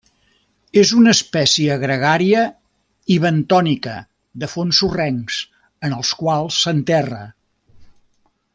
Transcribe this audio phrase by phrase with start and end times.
[0.83, 2.41] És una espècie gregària
[3.15, 3.93] i bentònica
[4.45, 5.39] de fons sorrencs,
[5.89, 7.21] en els quals s'enterra.